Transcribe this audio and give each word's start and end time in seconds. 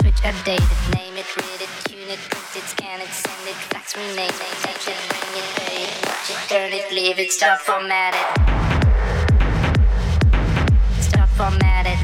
switch, 0.00 0.20
update 0.22 0.60
it, 0.60 0.96
name 0.96 1.16
it, 1.16 1.26
read 1.36 1.60
it, 1.60 1.68
tune 1.84 2.08
it, 2.08 2.18
print 2.30 2.56
it, 2.56 2.62
scan 2.62 3.00
it, 3.00 3.08
send 3.08 3.48
it, 3.48 3.54
fax, 3.72 3.96
rename 3.96 4.28
it, 4.28 4.34
touch 4.62 4.88
it, 4.88 4.96
bring 5.08 5.34
it, 5.40 5.48
pay 5.56 5.82
it, 5.84 5.90
watch 6.06 6.30
it, 6.30 6.38
turn 6.48 6.72
it, 6.72 6.92
leave 6.92 7.18
it, 7.18 7.32
stop, 7.32 7.60
format 7.60 8.14
it. 8.14 8.26
Stop 11.02 11.28
format 11.30 11.86
it. 11.86 11.98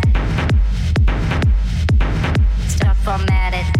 Stop 2.69 2.97
format 2.97 3.55
it. 3.55 3.80